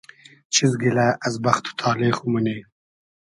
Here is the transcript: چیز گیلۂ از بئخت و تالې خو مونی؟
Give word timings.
چیز 0.53 0.71
گیلۂ 0.81 1.07
از 1.27 1.35
بئخت 1.43 1.65
و 1.67 1.73
تالې 1.79 2.09
خو 2.17 2.25
مونی؟ 2.31 2.57